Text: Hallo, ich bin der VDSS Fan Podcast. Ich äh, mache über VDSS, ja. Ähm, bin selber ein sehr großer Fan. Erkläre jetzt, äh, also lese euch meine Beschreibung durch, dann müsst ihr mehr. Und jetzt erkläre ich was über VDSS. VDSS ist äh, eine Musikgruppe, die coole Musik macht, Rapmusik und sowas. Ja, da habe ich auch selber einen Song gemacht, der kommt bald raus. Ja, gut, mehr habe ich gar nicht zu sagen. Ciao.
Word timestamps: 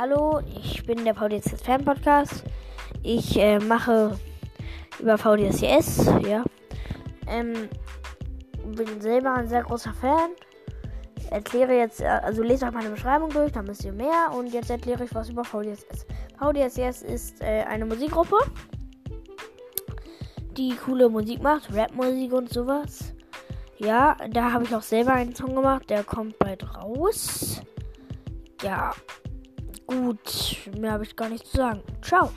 Hallo, 0.00 0.40
ich 0.46 0.86
bin 0.86 1.04
der 1.04 1.12
VDSS 1.12 1.60
Fan 1.60 1.84
Podcast. 1.84 2.44
Ich 3.02 3.36
äh, 3.36 3.58
mache 3.58 4.16
über 5.00 5.18
VDSS, 5.18 6.06
ja. 6.24 6.44
Ähm, 7.26 7.68
bin 8.76 9.00
selber 9.00 9.34
ein 9.34 9.48
sehr 9.48 9.64
großer 9.64 9.92
Fan. 9.94 10.30
Erkläre 11.32 11.76
jetzt, 11.76 12.00
äh, 12.00 12.06
also 12.06 12.44
lese 12.44 12.66
euch 12.66 12.72
meine 12.74 12.90
Beschreibung 12.90 13.30
durch, 13.30 13.50
dann 13.50 13.64
müsst 13.64 13.84
ihr 13.84 13.92
mehr. 13.92 14.30
Und 14.38 14.52
jetzt 14.52 14.70
erkläre 14.70 15.02
ich 15.02 15.12
was 15.16 15.30
über 15.30 15.42
VDSS. 15.42 16.06
VDSS 16.38 17.02
ist 17.02 17.42
äh, 17.42 17.64
eine 17.64 17.84
Musikgruppe, 17.84 18.36
die 20.56 20.76
coole 20.76 21.08
Musik 21.08 21.42
macht, 21.42 21.74
Rapmusik 21.74 22.32
und 22.34 22.52
sowas. 22.52 23.14
Ja, 23.78 24.16
da 24.30 24.52
habe 24.52 24.62
ich 24.62 24.72
auch 24.76 24.82
selber 24.82 25.14
einen 25.14 25.34
Song 25.34 25.56
gemacht, 25.56 25.90
der 25.90 26.04
kommt 26.04 26.38
bald 26.38 26.62
raus. 26.76 27.62
Ja, 28.62 28.92
gut, 29.88 30.56
mehr 30.78 30.92
habe 30.92 31.04
ich 31.04 31.16
gar 31.16 31.28
nicht 31.28 31.46
zu 31.46 31.56
sagen. 31.56 31.82
Ciao. 32.00 32.30